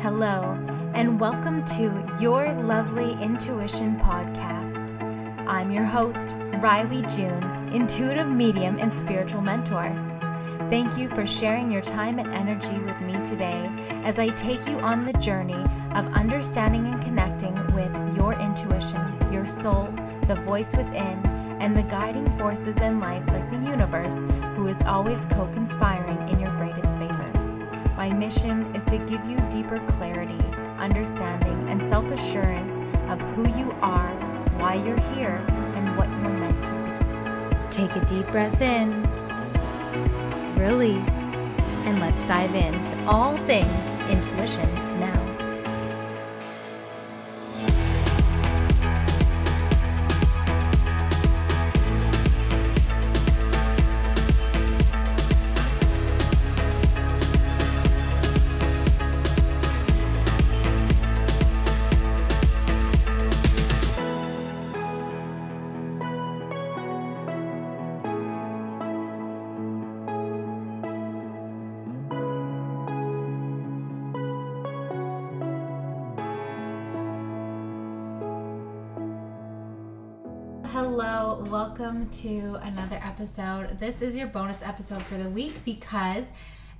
Hello, 0.00 0.56
and 0.94 1.18
welcome 1.18 1.64
to 1.64 2.06
Your 2.20 2.54
Lovely 2.54 3.14
Intuition 3.20 3.98
Podcast. 3.98 4.96
I'm 5.48 5.72
your 5.72 5.82
host, 5.82 6.36
Rylee 6.62 7.02
June, 7.16 7.74
intuitive 7.74 8.28
medium 8.28 8.78
and 8.78 8.96
spiritual 8.96 9.40
mentor. 9.40 9.92
Thank 10.70 10.96
you 10.96 11.08
for 11.08 11.26
sharing 11.26 11.72
your 11.72 11.82
time 11.82 12.20
and 12.20 12.32
energy 12.32 12.78
with 12.78 13.00
me 13.00 13.14
today 13.24 13.68
as 14.04 14.20
I 14.20 14.28
take 14.28 14.68
you 14.68 14.78
on 14.78 15.04
the 15.04 15.14
journey 15.14 15.64
of 15.96 16.06
understanding 16.12 16.86
and 16.86 17.02
connecting 17.02 17.56
with 17.74 17.92
your 18.16 18.34
intuition, 18.34 19.32
your 19.32 19.46
soul, 19.46 19.92
the 20.28 20.36
voice 20.44 20.76
within, 20.76 21.26
and 21.58 21.76
the 21.76 21.82
guiding 21.82 22.30
forces 22.38 22.76
in 22.76 23.00
life 23.00 23.26
like 23.26 23.50
the 23.50 23.68
universe, 23.68 24.14
who 24.54 24.68
is 24.68 24.80
always 24.82 25.24
co 25.24 25.48
conspiring 25.48 26.28
in 26.28 26.38
your. 26.38 26.57
My 28.08 28.14
mission 28.14 28.74
is 28.74 28.84
to 28.84 28.96
give 28.96 29.22
you 29.28 29.38
deeper 29.50 29.80
clarity, 29.80 30.42
understanding, 30.78 31.68
and 31.68 31.82
self 31.82 32.10
assurance 32.10 32.80
of 33.10 33.20
who 33.34 33.46
you 33.48 33.70
are, 33.82 34.14
why 34.56 34.76
you're 34.76 35.00
here, 35.12 35.44
and 35.74 35.94
what 35.94 36.08
you're 36.08 36.30
meant 36.30 36.64
to 36.64 36.72
be. 36.72 37.70
Take 37.70 37.94
a 37.96 38.04
deep 38.06 38.26
breath 38.28 38.62
in, 38.62 39.02
release, 40.56 41.34
and 41.84 42.00
let's 42.00 42.24
dive 42.24 42.54
into 42.54 42.98
all 43.04 43.36
things 43.44 43.88
intuition 44.10 44.72
now. 44.98 45.37
Welcome 81.46 82.10
to 82.22 82.58
another 82.62 83.00
episode. 83.02 83.78
This 83.78 84.02
is 84.02 84.16
your 84.16 84.26
bonus 84.26 84.60
episode 84.60 85.02
for 85.04 85.16
the 85.16 85.30
week 85.30 85.64
because 85.64 86.32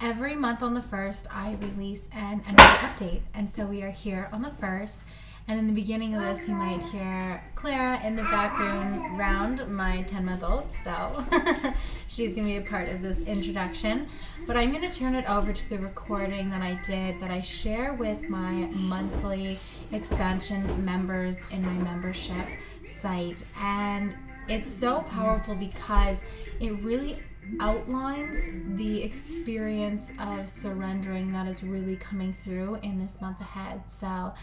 every 0.00 0.36
month 0.36 0.62
on 0.62 0.74
the 0.74 0.80
first 0.80 1.26
I 1.30 1.56
release 1.60 2.08
an 2.12 2.40
energy 2.46 2.62
update. 2.62 3.20
And 3.34 3.50
so 3.50 3.66
we 3.66 3.82
are 3.82 3.90
here 3.90 4.30
on 4.32 4.42
the 4.42 4.52
first. 4.52 5.00
And 5.48 5.58
in 5.58 5.66
the 5.66 5.72
beginning 5.72 6.14
of 6.14 6.22
this, 6.22 6.48
you 6.48 6.54
might 6.54 6.80
hear 6.84 7.42
Clara 7.56 8.00
in 8.04 8.14
the 8.14 8.22
background 8.22 9.18
round 9.18 9.68
my 9.68 10.02
10 10.02 10.24
month 10.24 10.44
old. 10.44 10.70
So 10.84 11.24
she's 12.06 12.32
going 12.32 12.46
to 12.46 12.52
be 12.52 12.56
a 12.56 12.62
part 12.62 12.88
of 12.88 13.02
this 13.02 13.18
introduction. 13.20 14.06
But 14.46 14.56
I'm 14.56 14.70
going 14.70 14.88
to 14.88 14.96
turn 14.96 15.16
it 15.16 15.28
over 15.28 15.52
to 15.52 15.68
the 15.68 15.80
recording 15.80 16.48
that 16.50 16.62
I 16.62 16.80
did 16.86 17.20
that 17.20 17.30
I 17.30 17.40
share 17.40 17.92
with 17.94 18.28
my 18.28 18.68
monthly 18.70 19.58
expansion 19.90 20.84
members 20.84 21.38
in 21.50 21.60
my 21.60 21.72
membership 21.72 22.46
site. 22.84 23.42
And 23.60 24.14
it's 24.48 24.72
so 24.72 25.00
powerful 25.02 25.54
because 25.54 26.22
it 26.60 26.72
really 26.82 27.18
outlines 27.60 28.48
the 28.76 29.02
experience 29.02 30.12
of 30.18 30.48
surrendering 30.48 31.32
that 31.32 31.46
is 31.46 31.62
really 31.62 31.96
coming 31.96 32.32
through 32.32 32.78
in 32.82 32.98
this 32.98 33.20
month 33.20 33.40
ahead. 33.40 33.82
So 33.88 34.34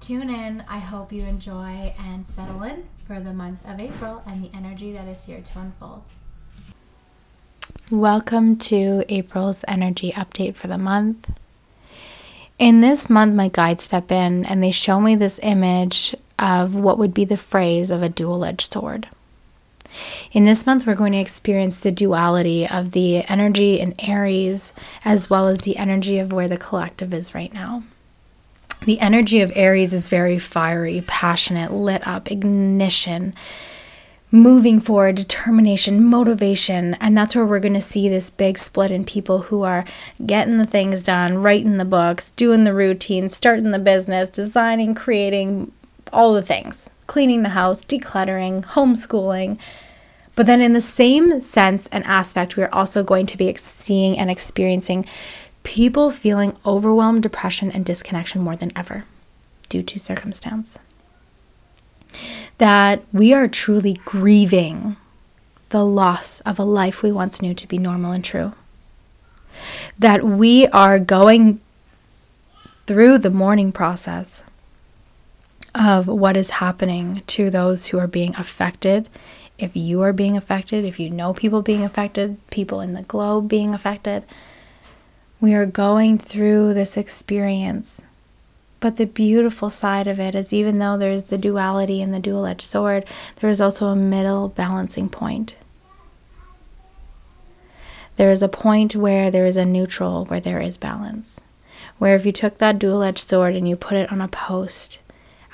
tune 0.00 0.30
in. 0.30 0.64
I 0.68 0.78
hope 0.78 1.12
you 1.12 1.24
enjoy 1.24 1.94
and 1.98 2.26
settle 2.26 2.62
in 2.62 2.84
for 3.06 3.20
the 3.20 3.32
month 3.32 3.60
of 3.66 3.80
April 3.80 4.22
and 4.26 4.44
the 4.44 4.50
energy 4.54 4.92
that 4.92 5.08
is 5.08 5.24
here 5.24 5.40
to 5.40 5.58
unfold. 5.58 6.02
Welcome 7.90 8.56
to 8.58 9.04
April's 9.08 9.64
energy 9.68 10.12
update 10.12 10.54
for 10.54 10.66
the 10.66 10.78
month. 10.78 11.30
In 12.58 12.80
this 12.80 13.10
month, 13.10 13.34
my 13.34 13.48
guides 13.48 13.84
step 13.84 14.10
in 14.10 14.44
and 14.46 14.62
they 14.62 14.70
show 14.70 14.98
me 14.98 15.14
this 15.14 15.38
image 15.42 16.14
of 16.38 16.74
what 16.74 16.98
would 16.98 17.14
be 17.14 17.24
the 17.24 17.36
phrase 17.36 17.90
of 17.90 18.02
a 18.02 18.08
dual 18.08 18.44
edged 18.44 18.72
sword. 18.72 19.08
In 20.32 20.44
this 20.44 20.66
month, 20.66 20.86
we're 20.86 20.94
going 20.94 21.12
to 21.12 21.18
experience 21.18 21.80
the 21.80 21.92
duality 21.92 22.66
of 22.68 22.92
the 22.92 23.24
energy 23.24 23.80
in 23.80 23.94
Aries 23.98 24.72
as 25.04 25.30
well 25.30 25.48
as 25.48 25.58
the 25.58 25.76
energy 25.76 26.18
of 26.18 26.32
where 26.32 26.48
the 26.48 26.56
collective 26.56 27.14
is 27.14 27.34
right 27.34 27.52
now. 27.52 27.82
The 28.84 29.00
energy 29.00 29.40
of 29.40 29.52
Aries 29.54 29.94
is 29.94 30.08
very 30.08 30.38
fiery, 30.38 31.02
passionate, 31.06 31.72
lit 31.72 32.06
up, 32.06 32.30
ignition, 32.30 33.34
moving 34.30 34.80
forward, 34.80 35.16
determination, 35.16 36.04
motivation. 36.04 36.94
And 36.94 37.16
that's 37.16 37.34
where 37.34 37.46
we're 37.46 37.60
going 37.60 37.72
to 37.72 37.80
see 37.80 38.08
this 38.08 38.28
big 38.28 38.58
split 38.58 38.90
in 38.90 39.04
people 39.04 39.42
who 39.42 39.62
are 39.62 39.84
getting 40.24 40.58
the 40.58 40.66
things 40.66 41.04
done, 41.04 41.38
writing 41.38 41.78
the 41.78 41.84
books, 41.84 42.32
doing 42.32 42.64
the 42.64 42.74
routine, 42.74 43.28
starting 43.28 43.70
the 43.70 43.78
business, 43.78 44.28
designing, 44.28 44.94
creating, 44.94 45.72
all 46.12 46.34
the 46.34 46.42
things 46.42 46.90
cleaning 47.06 47.42
the 47.42 47.50
house, 47.50 47.84
decluttering, 47.84 48.64
homeschooling. 48.64 49.58
But 50.36 50.46
then, 50.46 50.60
in 50.60 50.74
the 50.74 50.80
same 50.80 51.40
sense 51.40 51.88
and 51.90 52.04
aspect, 52.04 52.56
we 52.56 52.62
are 52.62 52.72
also 52.72 53.02
going 53.02 53.26
to 53.26 53.38
be 53.38 53.52
seeing 53.56 54.18
and 54.18 54.30
experiencing 54.30 55.06
people 55.62 56.10
feeling 56.10 56.54
overwhelmed, 56.64 57.22
depression, 57.22 57.72
and 57.72 57.84
disconnection 57.84 58.42
more 58.42 58.54
than 58.54 58.70
ever 58.76 59.04
due 59.68 59.82
to 59.82 59.98
circumstance. 59.98 60.78
That 62.58 63.02
we 63.12 63.34
are 63.34 63.48
truly 63.48 63.96
grieving 64.04 64.96
the 65.70 65.84
loss 65.84 66.40
of 66.40 66.58
a 66.58 66.64
life 66.64 67.02
we 67.02 67.10
once 67.10 67.42
knew 67.42 67.54
to 67.54 67.66
be 67.66 67.78
normal 67.78 68.12
and 68.12 68.24
true. 68.24 68.52
That 69.98 70.22
we 70.22 70.66
are 70.68 70.98
going 70.98 71.60
through 72.86 73.18
the 73.18 73.30
mourning 73.30 73.72
process 73.72 74.44
of 75.74 76.06
what 76.06 76.36
is 76.36 76.50
happening 76.50 77.22
to 77.26 77.50
those 77.50 77.88
who 77.88 77.98
are 77.98 78.06
being 78.06 78.34
affected. 78.36 79.08
If 79.58 79.74
you 79.74 80.02
are 80.02 80.12
being 80.12 80.36
affected, 80.36 80.84
if 80.84 81.00
you 81.00 81.08
know 81.08 81.32
people 81.32 81.62
being 81.62 81.82
affected, 81.82 82.38
people 82.50 82.80
in 82.80 82.92
the 82.92 83.02
globe 83.02 83.48
being 83.48 83.74
affected, 83.74 84.24
we 85.40 85.54
are 85.54 85.66
going 85.66 86.18
through 86.18 86.74
this 86.74 86.96
experience. 86.96 88.02
But 88.80 88.96
the 88.96 89.06
beautiful 89.06 89.70
side 89.70 90.06
of 90.06 90.20
it 90.20 90.34
is 90.34 90.52
even 90.52 90.78
though 90.78 90.98
there's 90.98 91.24
the 91.24 91.38
duality 91.38 92.02
and 92.02 92.12
the 92.12 92.18
dual 92.18 92.46
edged 92.46 92.62
sword, 92.62 93.06
there 93.36 93.48
is 93.48 93.60
also 93.60 93.86
a 93.86 93.96
middle 93.96 94.48
balancing 94.48 95.08
point. 95.08 95.56
There 98.16 98.30
is 98.30 98.42
a 98.42 98.48
point 98.48 98.94
where 98.94 99.30
there 99.30 99.46
is 99.46 99.56
a 99.56 99.64
neutral, 99.64 100.24
where 100.26 100.40
there 100.40 100.60
is 100.60 100.76
balance. 100.76 101.42
Where 101.98 102.16
if 102.16 102.24
you 102.24 102.32
took 102.32 102.58
that 102.58 102.78
dual 102.78 103.02
edged 103.02 103.18
sword 103.18 103.56
and 103.56 103.68
you 103.68 103.76
put 103.76 103.96
it 103.96 104.12
on 104.12 104.20
a 104.20 104.28
post, 104.28 105.00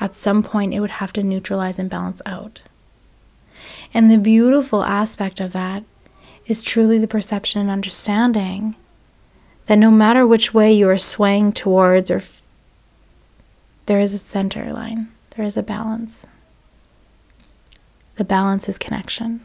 at 0.00 0.14
some 0.14 0.42
point 0.42 0.74
it 0.74 0.80
would 0.80 0.90
have 0.90 1.12
to 1.14 1.22
neutralize 1.22 1.78
and 1.78 1.90
balance 1.90 2.22
out. 2.26 2.62
And 3.94 4.10
the 4.10 4.18
beautiful 4.18 4.84
aspect 4.84 5.40
of 5.40 5.52
that 5.52 5.84
is 6.46 6.62
truly 6.62 6.98
the 6.98 7.08
perception 7.08 7.60
and 7.60 7.70
understanding 7.70 8.76
that 9.66 9.78
no 9.78 9.90
matter 9.90 10.26
which 10.26 10.52
way 10.52 10.72
you 10.72 10.88
are 10.88 10.98
swaying 10.98 11.52
towards, 11.52 12.10
or 12.10 12.16
f- 12.16 12.42
there 13.86 14.00
is 14.00 14.12
a 14.12 14.18
center 14.18 14.72
line, 14.72 15.08
there 15.36 15.44
is 15.44 15.56
a 15.56 15.62
balance. 15.62 16.26
The 18.16 18.24
balance 18.24 18.68
is 18.68 18.78
connection. 18.78 19.40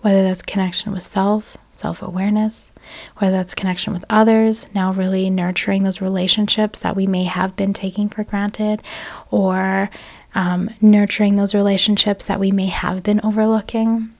Whether 0.00 0.22
that's 0.22 0.42
connection 0.42 0.92
with 0.92 1.02
self, 1.02 1.56
self 1.72 2.02
awareness, 2.02 2.72
whether 3.18 3.36
that's 3.36 3.54
connection 3.54 3.92
with 3.92 4.04
others, 4.08 4.68
now 4.74 4.92
really 4.92 5.30
nurturing 5.30 5.82
those 5.82 6.00
relationships 6.00 6.78
that 6.80 6.96
we 6.96 7.06
may 7.06 7.24
have 7.24 7.56
been 7.56 7.72
taking 7.72 8.08
for 8.08 8.24
granted, 8.24 8.82
or 9.30 9.90
um, 10.36 10.70
nurturing 10.80 11.34
those 11.34 11.54
relationships 11.54 12.26
that 12.26 12.38
we 12.38 12.52
may 12.52 12.66
have 12.66 13.02
been 13.02 13.20
overlooking, 13.24 14.10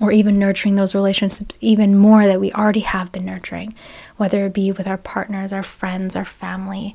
or 0.00 0.12
even 0.12 0.38
nurturing 0.38 0.76
those 0.76 0.94
relationships 0.94 1.58
even 1.60 1.96
more 1.96 2.26
that 2.26 2.40
we 2.40 2.52
already 2.52 2.80
have 2.80 3.10
been 3.12 3.24
nurturing, 3.24 3.74
whether 4.16 4.46
it 4.46 4.54
be 4.54 4.70
with 4.70 4.86
our 4.86 4.96
partners, 4.96 5.52
our 5.52 5.62
friends, 5.62 6.14
our 6.14 6.24
family, 6.24 6.94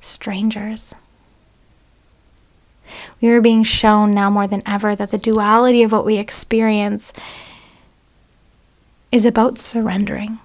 strangers. 0.00 0.94
We 3.20 3.30
are 3.30 3.40
being 3.40 3.64
shown 3.64 4.12
now 4.12 4.30
more 4.30 4.46
than 4.46 4.62
ever 4.66 4.94
that 4.94 5.10
the 5.10 5.18
duality 5.18 5.82
of 5.82 5.90
what 5.90 6.04
we 6.04 6.16
experience 6.16 7.12
is 9.10 9.24
about 9.24 9.58
surrendering. 9.58 10.38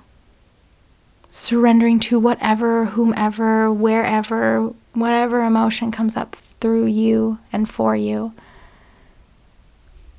Surrendering 1.30 2.00
to 2.00 2.20
whatever, 2.20 2.86
whomever, 2.86 3.72
wherever, 3.72 4.74
whatever 4.94 5.44
emotion 5.44 5.92
comes 5.92 6.18
up 6.18 6.36
through 6.36 6.86
you 6.86 7.40
and 7.54 7.70
for 7.70 7.96
you. 7.96 8.34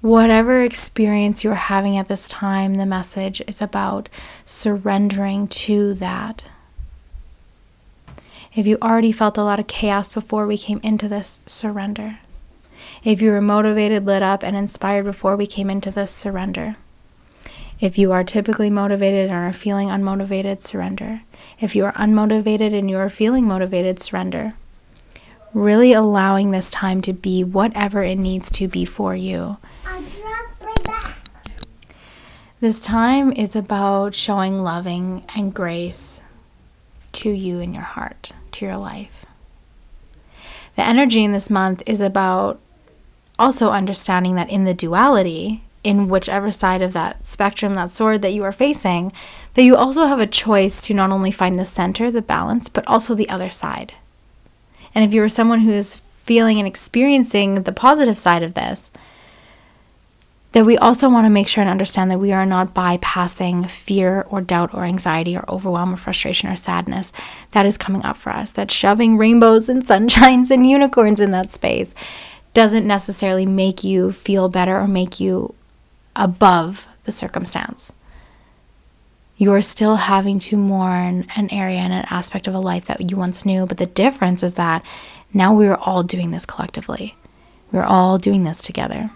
Whatever 0.01 0.63
experience 0.63 1.45
you're 1.45 1.55
having 1.55 1.99
at 1.99 2.09
this 2.09 2.29
time, 2.29 2.75
the 2.75 2.87
message 2.87 3.43
is 3.47 3.61
about 3.61 4.09
surrendering 4.47 5.47
to 5.49 5.95
that. 5.95 6.45
If 8.55 8.67
you 8.67 8.79
already 8.81 9.13
felt 9.13 9.37
a 9.37 9.43
lot 9.43 9.61
of 9.61 9.67
chaos 9.67 10.11
before 10.11 10.47
we 10.47 10.57
came 10.57 10.81
into 10.83 11.07
this, 11.07 11.41
surrender. 11.45 12.19
If 13.05 13.21
you 13.21 13.31
were 13.31 13.41
motivated, 13.41 14.07
lit 14.07 14.23
up, 14.23 14.43
and 14.43 14.57
inspired 14.57 15.05
before 15.05 15.37
we 15.37 15.47
came 15.47 15.69
into 15.69 15.91
this, 15.91 16.11
surrender. 16.11 16.77
If 17.81 17.97
you 17.97 18.13
are 18.13 18.23
typically 18.23 18.69
motivated 18.69 19.31
and 19.31 19.39
are 19.39 19.53
feeling 19.53 19.89
unmotivated, 19.89 20.61
surrender. 20.63 21.23
If 21.59 21.75
you 21.75 21.87
are 21.87 21.93
unmotivated 21.95 22.79
and 22.79 22.91
you 22.91 22.99
are 22.99 23.09
feeling 23.09 23.47
motivated, 23.47 24.03
surrender. 24.03 24.53
Really 25.55 25.95
allowing 25.95 26.51
this 26.51 26.71
time 26.71 27.01
to 27.03 27.15
be 27.15 27.43
whatever 27.43 28.03
it 28.05 28.19
needs 28.19 28.51
to 28.53 28.69
be 28.69 28.85
for 28.85 29.17
you. 29.17 29.57
This 32.61 32.83
time 32.83 33.33
is 33.33 33.57
about 33.57 34.15
showing 34.15 34.63
loving 34.63 35.25
and 35.35 35.55
grace 35.55 36.21
to 37.13 37.31
you 37.31 37.61
in 37.61 37.73
your 37.73 37.83
heart, 37.83 38.33
to 38.53 38.67
your 38.67 38.77
life. 38.77 39.25
The 40.77 40.83
energy 40.83 41.25
in 41.25 41.33
this 41.33 41.49
month 41.49 41.83
is 41.87 42.03
about 42.03 42.61
also 43.39 43.71
understanding 43.71 44.35
that 44.35 44.51
in 44.51 44.65
the 44.65 44.75
duality, 44.75 45.63
in 45.83 46.09
whichever 46.09 46.53
side 46.53 46.83
of 46.83 46.93
that 46.93 47.27
spectrum, 47.27 47.75
that 47.75 47.91
sword 47.91 48.23
that 48.23 48.33
you 48.33 48.45
are 48.45 48.53
facing, 48.53 49.13
that 49.55 49.63
you 49.63 49.77
also 49.77 50.07
have 50.07 50.21
a 50.21 50.27
choice 50.27 50.87
to 50.87 50.95
not 50.95 51.11
only 51.11 51.31
find 51.31 51.59
the 51.59 51.65
center, 51.65 52.11
the 52.11 52.23
balance, 52.23 52.69
but 52.69 52.87
also 52.87 53.15
the 53.15 53.29
other 53.29 53.49
side. 53.49 53.95
And 54.95 55.05
if 55.05 55.15
you 55.15 55.23
are 55.23 55.29
someone 55.29 55.61
who 55.61 55.73
is 55.73 55.97
feeling 56.21 56.59
and 56.59 56.67
experiencing 56.67 57.63
the 57.63 57.73
positive 57.73 58.19
side 58.19 58.43
of 58.43 58.55
this, 58.55 58.91
that 60.53 60.67
we 60.67 60.77
also 60.77 61.09
want 61.09 61.25
to 61.25 61.31
make 61.31 61.47
sure 61.47 61.63
and 61.63 61.71
understand 61.71 62.11
that 62.11 62.19
we 62.19 62.33
are 62.33 62.45
not 62.45 62.75
bypassing 62.75 63.71
fear 63.71 64.27
or 64.29 64.41
doubt 64.41 64.75
or 64.75 64.85
anxiety 64.85 65.37
or 65.37 65.49
overwhelm 65.49 65.95
or 65.95 65.97
frustration 65.97 66.49
or 66.49 66.57
sadness 66.57 67.13
that 67.53 67.67
is 67.67 67.79
coming 67.79 68.05
up 68.05 68.17
for 68.17 68.31
us. 68.31 68.51
That 68.53 68.71
shoving 68.71 69.17
rainbows 69.17 69.69
and 69.69 69.83
sunshines 69.87 70.51
and 70.51 70.69
unicorns 70.69 71.21
in 71.21 71.31
that 71.31 71.51
space 71.51 71.95
doesn't 72.53 72.87
necessarily 72.87 73.47
make 73.47 73.85
you 73.85 74.11
feel 74.11 74.49
better 74.49 74.77
or 74.79 74.89
make 74.89 75.21
you 75.21 75.55
above 76.17 76.87
the 77.05 77.13
circumstance. 77.13 77.93
You 79.37 79.53
are 79.53 79.63
still 79.63 79.97
having 79.97 80.39
to 80.41 80.57
mourn 80.57 81.27
an 81.35 81.51
area 81.51 81.79
and 81.79 81.93
an 81.93 82.05
aspect 82.11 82.47
of 82.47 82.55
a 82.55 82.59
life 82.59 82.85
that 82.87 83.11
you 83.11 83.17
once 83.17 83.47
knew, 83.47 83.65
but 83.65 83.79
the 83.79 83.87
difference 83.87 84.43
is 84.43 84.55
that 84.55 84.85
now 85.33 85.55
we 85.55 85.67
are 85.67 85.79
all 85.79 86.03
doing 86.03 86.31
this 86.31 86.45
collectively. 86.45 87.17
We're 87.73 87.85
all 87.85 88.19
doing 88.19 88.45
this 88.45 88.61
together. 88.61 89.11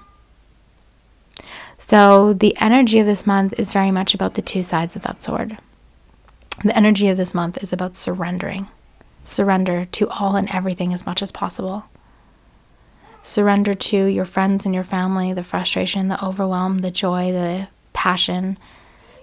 So, 1.77 2.33
the 2.33 2.57
energy 2.61 3.01
of 3.01 3.07
this 3.07 3.27
month 3.27 3.59
is 3.59 3.73
very 3.73 3.91
much 3.91 4.15
about 4.15 4.35
the 4.35 4.43
two 4.43 4.63
sides 4.63 4.97
of 4.97 5.03
that 5.03 5.23
sword. 5.23 5.59
The 6.63 6.77
energy 6.77 7.09
of 7.09 7.17
this 7.17 7.35
month 7.35 7.63
is 7.63 7.73
about 7.73 7.97
surrendering. 7.97 8.69
Surrender 9.25 9.87
to 9.87 10.09
all 10.09 10.37
and 10.37 10.49
everything 10.51 10.95
as 10.95 11.05
much 11.05 11.21
as 11.21 11.33
possible. 11.33 11.85
Surrender 13.25 13.73
to 13.73 14.05
your 14.05 14.27
friends 14.27 14.67
and 14.67 14.75
your 14.75 14.85
family, 14.85 15.33
the 15.33 15.43
frustration, 15.43 16.09
the 16.09 16.23
overwhelm, 16.23 16.81
the 16.81 16.91
joy, 16.91 17.33
the 17.33 17.69
passion. 17.95 18.59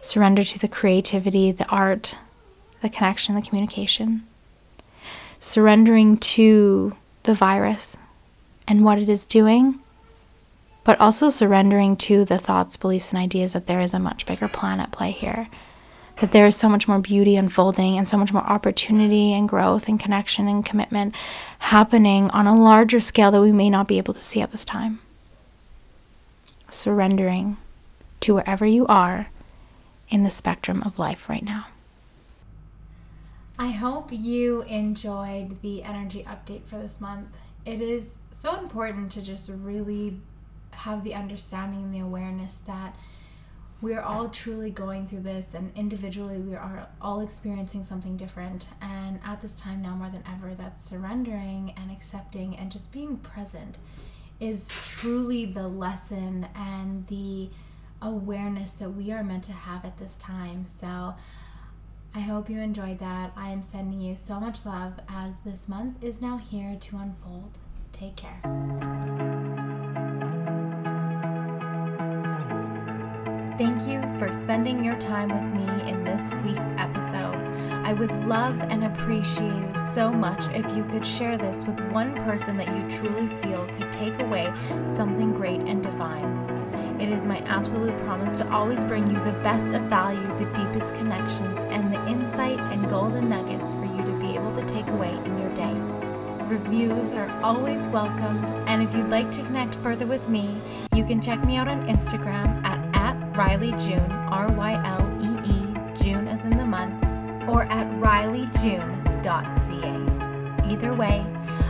Surrender 0.01 0.43
to 0.43 0.57
the 0.57 0.67
creativity, 0.67 1.51
the 1.51 1.67
art, 1.67 2.15
the 2.81 2.89
connection, 2.89 3.35
the 3.35 3.43
communication. 3.43 4.23
Surrendering 5.39 6.17
to 6.17 6.95
the 7.23 7.35
virus 7.35 7.95
and 8.67 8.83
what 8.83 8.97
it 8.97 9.07
is 9.07 9.23
doing, 9.23 9.79
but 10.83 10.99
also 10.99 11.29
surrendering 11.29 11.95
to 11.95 12.25
the 12.25 12.39
thoughts, 12.39 12.77
beliefs, 12.77 13.11
and 13.11 13.19
ideas 13.21 13.53
that 13.53 13.67
there 13.67 13.81
is 13.81 13.93
a 13.93 13.99
much 13.99 14.25
bigger 14.25 14.47
plan 14.47 14.79
at 14.79 14.91
play 14.91 15.11
here 15.11 15.47
that 16.19 16.31
there 16.31 16.45
is 16.45 16.55
so 16.55 16.69
much 16.69 16.87
more 16.87 16.99
beauty 16.99 17.35
unfolding 17.35 17.97
and 17.97 18.07
so 18.07 18.17
much 18.17 18.31
more 18.31 18.43
opportunity 18.43 19.33
and 19.33 19.49
growth 19.49 19.87
and 19.87 19.99
connection 19.99 20.47
and 20.47 20.65
commitment 20.65 21.15
happening 21.59 22.29
on 22.31 22.47
a 22.47 22.55
larger 22.55 22.99
scale 22.99 23.31
that 23.31 23.41
we 23.41 23.51
may 23.51 23.69
not 23.69 23.87
be 23.87 23.97
able 23.97 24.13
to 24.13 24.19
see 24.19 24.41
at 24.41 24.51
this 24.51 24.65
time. 24.65 24.99
Surrendering 26.69 27.57
to 28.19 28.35
wherever 28.35 28.65
you 28.65 28.85
are 28.87 29.29
in 30.09 30.23
the 30.23 30.29
spectrum 30.29 30.83
of 30.83 30.99
life 30.99 31.27
right 31.27 31.43
now. 31.43 31.67
I 33.57 33.69
hope 33.69 34.09
you 34.11 34.63
enjoyed 34.63 35.61
the 35.61 35.83
energy 35.83 36.25
update 36.27 36.65
for 36.65 36.77
this 36.77 36.99
month. 36.99 37.37
It 37.65 37.81
is 37.81 38.17
so 38.31 38.59
important 38.59 39.11
to 39.11 39.21
just 39.21 39.49
really 39.49 40.19
have 40.71 41.03
the 41.03 41.13
understanding 41.13 41.83
and 41.83 41.93
the 41.93 41.99
awareness 41.99 42.55
that 42.65 42.95
we 43.81 43.93
are 43.93 44.01
all 44.01 44.29
truly 44.29 44.69
going 44.69 45.07
through 45.07 45.21
this 45.21 45.53
and 45.53 45.71
individually 45.75 46.37
we 46.37 46.55
are 46.55 46.87
all 47.01 47.21
experiencing 47.21 47.83
something 47.83 48.15
different 48.15 48.67
and 48.81 49.19
at 49.25 49.41
this 49.41 49.53
time 49.55 49.81
now 49.81 49.95
more 49.95 50.09
than 50.09 50.23
ever 50.31 50.53
that 50.55 50.79
surrendering 50.79 51.73
and 51.77 51.91
accepting 51.91 52.55
and 52.57 52.71
just 52.71 52.91
being 52.91 53.17
present 53.17 53.77
is 54.39 54.67
truly 54.69 55.45
the 55.45 55.67
lesson 55.67 56.47
and 56.55 57.07
the 57.07 57.49
awareness 58.01 58.71
that 58.71 58.89
we 58.89 59.11
are 59.11 59.23
meant 59.23 59.43
to 59.43 59.51
have 59.51 59.83
at 59.85 59.97
this 59.97 60.15
time 60.17 60.65
so 60.65 61.13
I 62.13 62.19
hope 62.19 62.49
you 62.49 62.59
enjoyed 62.59 62.99
that. 62.99 63.31
I 63.37 63.51
am 63.51 63.61
sending 63.61 64.01
you 64.01 64.17
so 64.17 64.37
much 64.39 64.65
love 64.65 64.99
as 65.07 65.39
this 65.45 65.69
month 65.69 66.03
is 66.03 66.21
now 66.21 66.37
here 66.37 66.75
to 66.77 66.97
unfold. 66.97 67.57
Take 67.93 68.17
care. 68.17 69.30
Thank 73.61 73.87
you 73.87 74.01
for 74.17 74.31
spending 74.31 74.83
your 74.83 74.97
time 74.97 75.29
with 75.29 75.61
me 75.61 75.87
in 75.87 76.03
this 76.03 76.33
week's 76.43 76.71
episode. 76.81 77.35
I 77.85 77.93
would 77.93 78.09
love 78.25 78.59
and 78.59 78.85
appreciate 78.85 79.53
it 79.53 79.83
so 79.83 80.11
much 80.11 80.47
if 80.55 80.75
you 80.75 80.83
could 80.85 81.05
share 81.05 81.37
this 81.37 81.63
with 81.63 81.79
one 81.91 82.15
person 82.21 82.57
that 82.57 82.75
you 82.75 82.89
truly 82.89 83.27
feel 83.27 83.67
could 83.67 83.91
take 83.91 84.19
away 84.19 84.51
something 84.83 85.31
great 85.31 85.61
and 85.61 85.83
divine. 85.83 86.25
It 86.99 87.09
is 87.09 87.23
my 87.23 87.37
absolute 87.41 87.95
promise 87.99 88.39
to 88.39 88.49
always 88.49 88.83
bring 88.83 89.05
you 89.05 89.23
the 89.23 89.39
best 89.43 89.73
of 89.73 89.83
value, 89.83 90.19
the 90.39 90.51
deepest 90.55 90.95
connections, 90.95 91.59
and 91.65 91.93
the 91.93 92.03
insight 92.07 92.59
and 92.59 92.89
golden 92.89 93.29
nuggets 93.29 93.75
for 93.75 93.85
you 93.85 94.03
to 94.03 94.19
be 94.19 94.33
able 94.33 94.55
to 94.55 94.65
take 94.65 94.87
away 94.87 95.15
in 95.23 95.37
your 95.37 95.53
day. 95.53 96.01
Reviews 96.47 97.11
are 97.11 97.29
always 97.43 97.87
welcomed, 97.89 98.49
and 98.67 98.81
if 98.81 98.95
you'd 98.95 99.11
like 99.11 99.29
to 99.31 99.43
connect 99.43 99.75
further 99.75 100.07
with 100.07 100.27
me, 100.27 100.59
you 100.95 101.05
can 101.05 101.21
check 101.21 101.45
me 101.45 101.57
out 101.57 101.67
on 101.67 101.87
Instagram 101.87 102.61
at 103.31 103.37
Rylee 103.37 103.87
June, 103.87 104.11
R 104.11 104.51
Y 104.51 104.73
L 104.85 105.09
E 105.21 105.27
E, 105.49 105.61
June 106.03 106.27
as 106.27 106.43
in 106.45 106.57
the 106.57 106.65
month, 106.65 107.03
or 107.49 107.63
at 107.63 107.87
ryleejune.ca. 107.99 110.71
Either 110.71 110.93
way, 110.93 111.25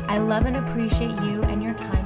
I 0.08 0.18
love 0.18 0.46
and 0.46 0.58
appreciate 0.58 1.15
you 1.24 1.41
and 1.44 1.63
your 1.63 1.74
time 1.74 2.00